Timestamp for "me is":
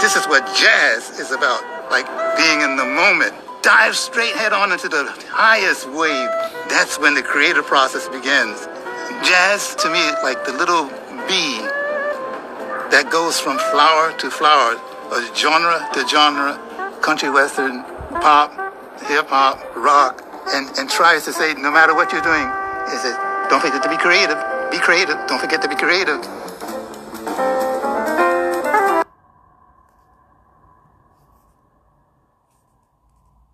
9.90-10.14